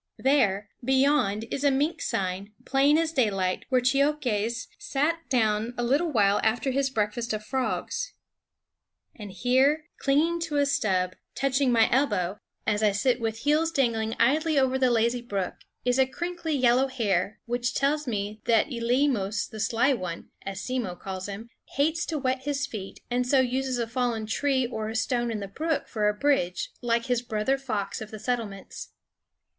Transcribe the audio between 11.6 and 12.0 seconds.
my